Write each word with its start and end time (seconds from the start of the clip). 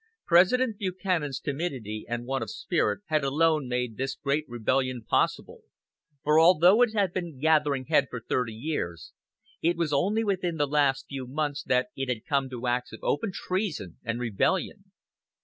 President 0.25 0.79
Buchanan's 0.79 1.39
timidity 1.39 2.07
and 2.09 2.25
want 2.25 2.41
of 2.41 2.49
spirit 2.49 3.01
had 3.09 3.23
alone 3.23 3.67
made 3.67 3.97
this 3.97 4.15
great 4.15 4.45
rebellion 4.49 5.03
possible, 5.07 5.61
for 6.23 6.39
although 6.39 6.81
it 6.81 6.93
had 6.93 7.13
been 7.13 7.37
"gathering 7.39 7.85
head 7.85 8.07
for 8.09 8.19
thirty 8.19 8.51
years" 8.51 9.13
it 9.61 9.77
was 9.77 9.93
only 9.93 10.23
within 10.23 10.57
the 10.57 10.65
last 10.65 11.05
few 11.07 11.27
months 11.27 11.61
that 11.61 11.89
it 11.95 12.09
had 12.09 12.25
come 12.25 12.49
to 12.49 12.65
acts 12.65 12.91
of 12.91 12.99
open 13.03 13.31
treason 13.31 13.99
and 14.03 14.19
rebellion. 14.19 14.85